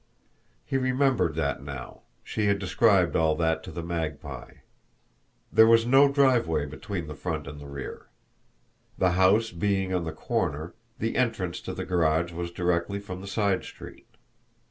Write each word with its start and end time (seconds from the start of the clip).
He 0.65 0.77
remembered 0.79 1.35
that 1.35 1.61
now 1.61 2.01
she 2.23 2.47
had 2.47 2.57
described 2.57 3.15
all 3.15 3.35
that 3.35 3.63
to 3.63 3.71
the 3.71 3.83
Magpie. 3.83 4.53
There 5.53 5.67
was 5.67 5.85
no 5.85 6.11
driveway 6.11 6.65
between 6.65 7.05
the 7.05 7.13
front 7.13 7.45
and 7.45 7.61
the 7.61 7.67
rear. 7.67 8.07
The 8.97 9.11
house 9.11 9.51
being 9.51 9.93
on 9.93 10.03
the 10.03 10.11
corner, 10.11 10.73
the 10.97 11.15
entrance 11.15 11.59
to 11.61 11.73
the 11.75 11.85
garage 11.85 12.31
was 12.31 12.49
directly 12.49 12.97
from 12.99 13.21
the 13.21 13.27
side 13.27 13.63
street. 13.63 14.07